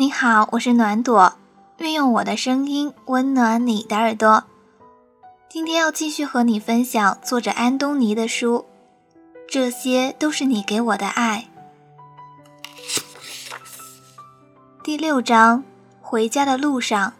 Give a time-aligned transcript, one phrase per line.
[0.00, 1.34] 你好，我是暖朵，
[1.76, 4.44] 运用我的声音温暖你的耳朵。
[5.46, 8.64] 今天要继续和你分享作者安东尼的书，
[9.46, 11.50] 这些都是你给我的爱。
[14.82, 15.62] 第六章，
[16.00, 17.12] 回家的路上，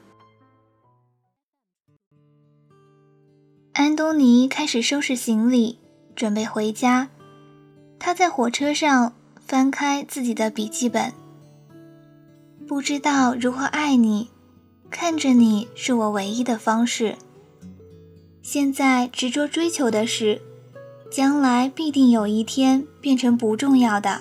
[3.75, 5.79] 安东尼开始收拾行李，
[6.17, 7.11] 准备回家。
[7.99, 9.12] 他在火车上
[9.46, 11.19] 翻开自己的笔记本。
[12.70, 14.30] 不知道如何爱你，
[14.92, 17.16] 看着你是我唯一的方式。
[18.43, 20.40] 现在执着追求的是，
[21.10, 24.20] 将来必定有一天变成不重要的。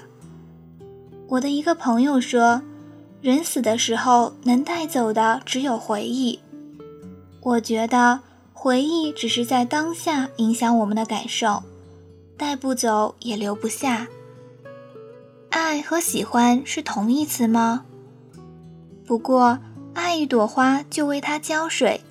[1.27, 2.63] 我的一个朋友说，
[3.21, 6.39] 人死的时候能带走的只有回忆。
[7.41, 11.61] 我觉得回忆只是在当下影响我们的感受，
[12.35, 14.07] 带不走也留不下。
[15.51, 17.85] 爱和喜欢是同义词吗？
[19.09, 19.57] 不过，
[19.95, 22.01] 爱一朵花就为它浇水，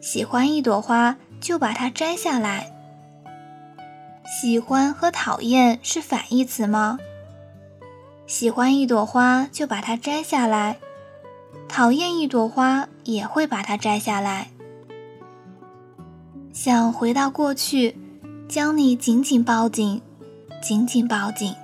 [0.00, 2.72] 喜欢一朵花就把它摘下来。
[4.24, 6.98] 喜欢和讨厌是反义词吗？
[8.26, 10.78] 喜欢一朵花就把它摘下来，
[11.68, 14.48] 讨厌一朵花也会把它摘下来。
[16.54, 17.98] 想回到过去，
[18.48, 20.00] 将你紧紧抱紧，
[20.62, 21.54] 紧紧抱紧。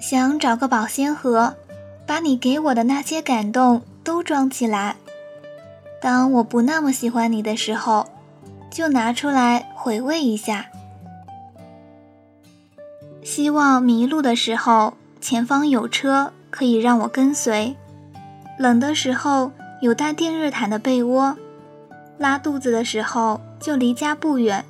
[0.00, 1.56] 想找个保鲜盒。
[2.06, 4.96] 把你给我的那些感动都装起来。
[6.02, 8.06] 当我不那么喜欢你的时候，
[8.70, 10.66] 就拿出来回味一下。
[13.22, 17.74] 希望迷路的时候，前方有车可以让我跟随；
[18.58, 21.34] 冷的时候有带电热毯的被窝；
[22.18, 24.62] 拉肚子的时候就离家不远；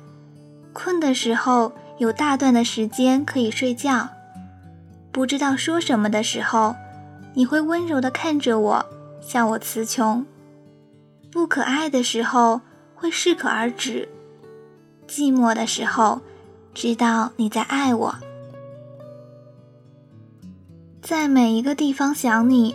[0.71, 4.07] 困的时候有大段的时间可以睡觉；
[5.11, 6.77] 不知道说什么的时候。
[7.35, 8.85] 你会温柔地看着我，
[9.21, 10.23] 向我词穷；
[11.29, 12.61] 不可爱的时候
[12.95, 14.07] 会适可而止；
[15.05, 16.21] 寂寞的时候，
[16.73, 18.15] 知道你在爱我。
[21.01, 22.73] 在每一个地方想你，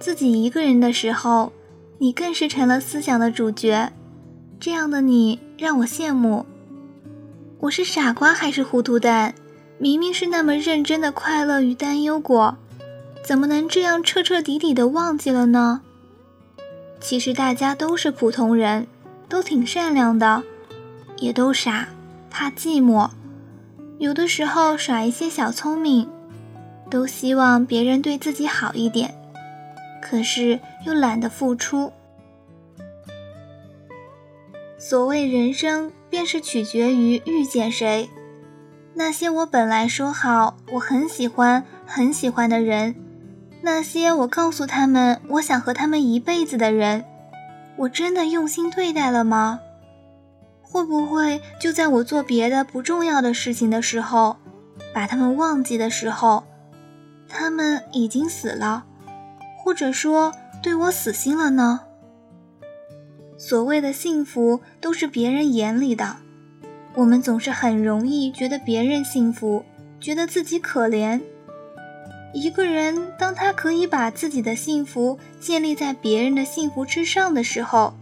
[0.00, 1.52] 自己一个人的时候，
[1.98, 3.92] 你更是成了思想的主角。
[4.58, 6.44] 这样的你让我羡慕。
[7.60, 9.34] 我是傻瓜还是糊涂蛋？
[9.78, 12.58] 明明是那么认真的快乐与担忧过。
[13.24, 15.82] 怎么能这样彻彻底底的忘记了呢？
[17.00, 18.86] 其实大家都是普通人，
[19.28, 20.42] 都挺善良的，
[21.18, 21.88] 也都傻，
[22.30, 23.10] 怕寂寞，
[23.98, 26.08] 有的时候耍一些小聪明，
[26.90, 29.14] 都希望别人对自己好一点，
[30.02, 31.92] 可是又懒得付出。
[34.78, 38.08] 所谓人生，便是取决于遇见谁。
[38.94, 42.94] 那些我本来说好我很喜欢很喜欢的人。
[43.60, 47.04] 那些我告诉他们我想和他们一辈子的人，
[47.76, 49.60] 我真的用心对待了吗？
[50.62, 54.36] 会不会就在我做别的不重要的事情的时候，
[54.94, 56.44] 把他们忘记的时候，
[57.28, 58.84] 他们已经死了，
[59.58, 60.32] 或者说
[60.62, 61.80] 对我死心了呢？
[63.36, 66.16] 所谓的幸福都是别人眼里的，
[66.94, 69.64] 我们总是很容易觉得别人幸福，
[69.98, 71.20] 觉得自己可怜。
[72.32, 77.94] 一个人，当他可以把自己的幸福建立在别人的幸福之上的时候，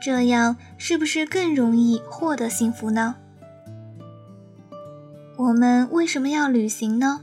[0.00, 3.16] 这样是不是更容易获得幸福呢？
[5.36, 7.22] 我们为什么要旅行呢？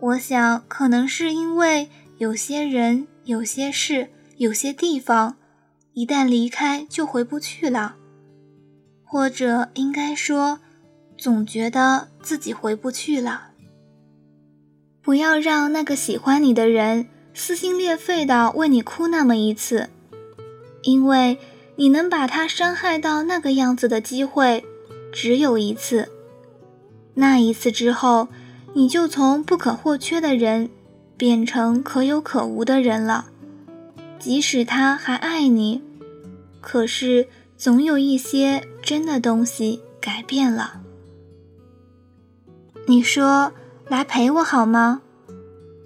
[0.00, 5.36] 我想，可能是因为有些人、有些事、有些地方，
[5.94, 7.96] 一旦离开就回不去了，
[9.02, 10.60] 或者应该说，
[11.16, 13.53] 总觉得自己回不去了。
[15.04, 19.90] 不要让那个喜欢你的人撕心裂肺的为你哭那么一次，
[20.82, 21.36] 因为
[21.76, 24.64] 你能把他伤害到那个样子的机会
[25.12, 26.08] 只有一次。
[27.12, 28.28] 那一次之后，
[28.72, 30.70] 你就从不可或缺的人
[31.18, 33.26] 变成可有可无的人了。
[34.18, 35.82] 即使他还爱你，
[36.62, 37.28] 可是
[37.58, 40.80] 总有一些真的东西改变了。
[42.86, 43.52] 你说。
[43.86, 45.02] 来陪我好吗？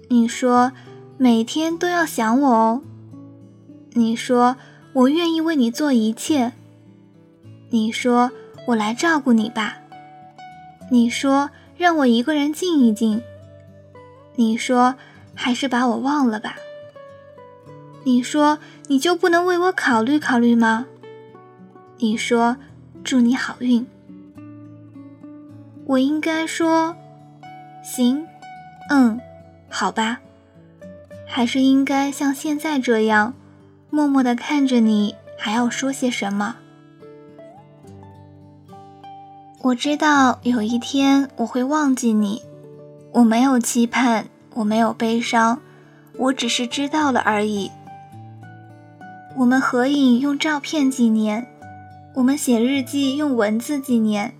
[0.07, 0.71] 你说
[1.17, 2.81] 每天都要想我哦。
[3.91, 4.55] 你说
[4.93, 6.53] 我愿意为你做一切。
[7.69, 8.31] 你说
[8.67, 9.77] 我来照顾你吧。
[10.89, 13.21] 你说让我一个人静一静。
[14.35, 14.95] 你说
[15.35, 16.55] 还是把我忘了吧。
[18.05, 20.85] 你说你就不能为我考虑考虑吗？
[21.97, 22.55] 你说
[23.03, 23.85] 祝你好运。
[25.85, 26.95] 我应该说。
[27.91, 28.23] 行，
[28.91, 29.19] 嗯，
[29.67, 30.19] 好吧，
[31.25, 33.33] 还是应该像现在这样，
[33.89, 36.57] 默默的看着你，还要说些什么？
[39.63, 42.43] 我知道有一天我会忘记你，
[43.11, 45.59] 我没有期盼，我没有悲伤，
[46.15, 47.71] 我只是知道了而已。
[49.35, 51.47] 我们合影用照片纪念，
[52.13, 54.35] 我们写日记用文字纪念，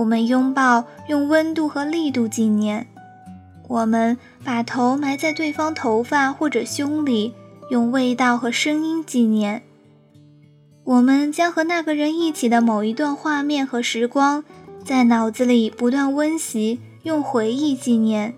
[0.00, 2.86] 我们拥抱用温度和力度纪念，
[3.68, 7.34] 我们把头埋在对方头发或者胸里，
[7.68, 9.62] 用味道和声音纪念。
[10.84, 14.42] 我们将和那个人一起的某一段画面和时光，
[14.82, 18.34] 在脑子里不断温习，用回忆纪念。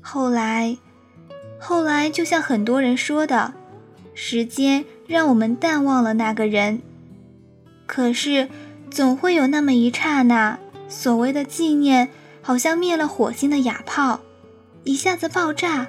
[0.00, 0.76] 后来，
[1.60, 3.54] 后来，就像很多人说的，
[4.12, 6.82] 时间让我们淡忘了那个人。
[7.86, 8.48] 可是，
[8.90, 10.58] 总会有那么一刹那，
[10.88, 12.08] 所谓的纪念，
[12.42, 14.20] 好像灭了火星的哑炮，
[14.84, 15.88] 一下子爆炸，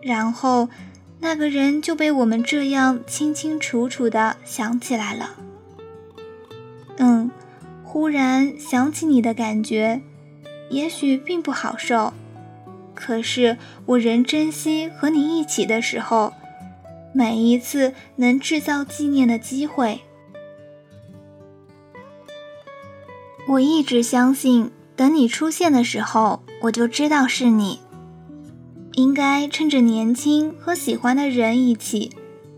[0.00, 0.68] 然后。
[1.24, 5.36] 那个人就被我们这样清清楚楚地想起来了。
[6.96, 7.30] 嗯，
[7.84, 10.02] 忽然想起你的感觉，
[10.68, 12.12] 也许并不好受，
[12.92, 13.56] 可是
[13.86, 16.32] 我仍珍惜和你一起的时候，
[17.14, 20.00] 每一次能制造纪念的机会。
[23.52, 27.80] 我一直相信，等你出现的时候，我就知道是你。
[28.92, 32.12] 应该趁着年轻和喜欢的人一起，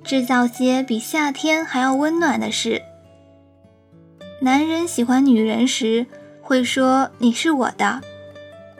[0.05, 2.81] 制造些比夏天还要温暖的事。
[4.41, 6.07] 男人喜欢女人时
[6.41, 8.01] 会说你是我的，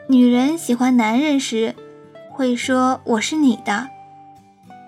[0.07, 1.75] 女人喜欢男人时
[2.31, 3.89] 会说我是你的。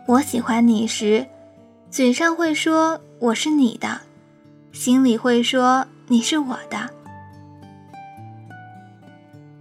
[0.07, 1.27] 我喜欢你时，
[1.91, 4.00] 嘴上会说我是你的，
[4.71, 6.91] 心里会说你是我的。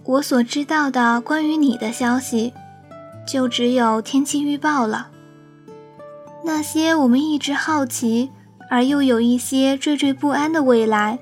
[0.07, 2.53] 我所知道的关于你的消息。
[3.27, 5.11] 就只有天气预报了。
[6.45, 8.31] 那些我们一直好奇
[8.71, 11.19] 而又有一些惴惴不安的未来，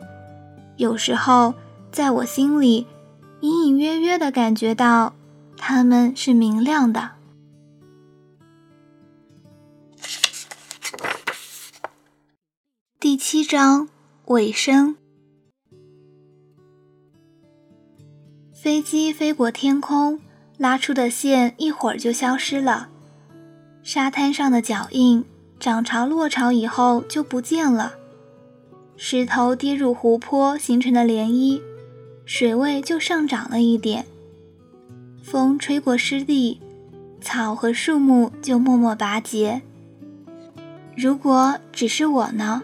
[0.77, 1.55] 有时候
[1.91, 2.87] 在我心里
[3.41, 5.15] 隐隐约约的感觉到，
[5.57, 7.13] 它们是明亮的。
[13.01, 13.89] 第七章
[14.27, 14.97] 尾声。
[18.65, 20.19] 飞机飞过天空。
[20.57, 22.89] 拉出的线一会儿就消失了，
[23.83, 25.23] 沙滩上的脚印
[25.61, 27.93] 涨潮落潮以后就不见了，
[28.97, 31.61] 石头跌入湖泊形成的涟漪，
[32.25, 34.07] 水位就上涨了一点。
[35.23, 36.59] 风吹过湿地，
[37.21, 39.61] 草和树木就默默拔节。
[40.97, 42.63] 如果只是我呢？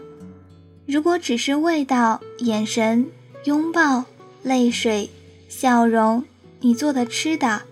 [0.87, 3.05] 如果只是味道、眼神、
[3.43, 4.05] 拥抱、
[4.41, 5.07] 泪水、
[5.51, 6.23] 笑容，
[6.61, 7.63] 你做的吃的。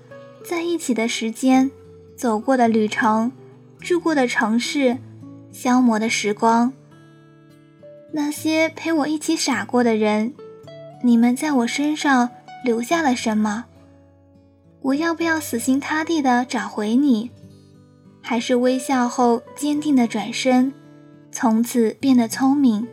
[0.43, 1.71] 在一起的时间，
[2.17, 3.31] 走过的旅程，
[3.79, 4.97] 住过的城市，
[5.49, 6.73] 消磨的时光，
[8.11, 10.33] 那些陪我一起傻过的人，
[11.03, 12.29] 你们在我身上
[12.65, 13.63] 留下了什么？
[14.81, 17.31] 我要不要死心塌地的找回你，
[18.21, 20.73] 还是微笑后坚定的转身，
[21.31, 22.85] 从此变得聪明？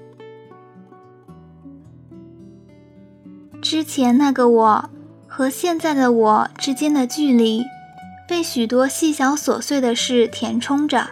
[3.69, 4.91] 之前那个我。
[5.27, 7.65] 和现在的我之间的距离，
[8.29, 11.09] 被许多细小琐碎的事填充着。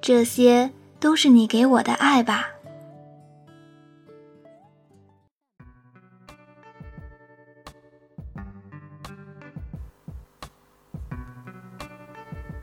[0.00, 0.70] 这些
[1.00, 2.50] 都是你给我的爱吧。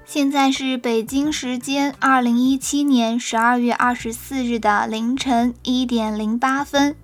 [0.05, 6.95] 现在是北京时间二零一七年十二月二十四日的凌晨一点零八分，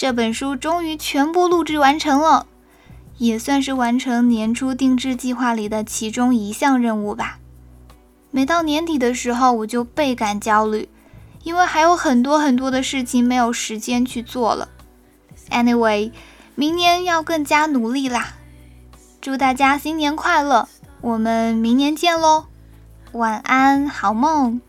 [0.00, 2.46] 这本书终于全部录制完成了。
[3.18, 7.38] 也算是完成年初定制计划里的其中一项任务吧。
[8.30, 10.88] 每到年底的时候，我就倍感焦虑，
[11.42, 14.70] 因为还有很多很多的事情没有时间去做了。
[15.50, 16.12] Anyway，
[16.54, 18.28] 明年要更加努力啦！
[19.20, 20.66] 祝大家新年快乐，
[21.02, 22.46] 我们明年见喽！
[23.12, 24.62] 晚安，好梦。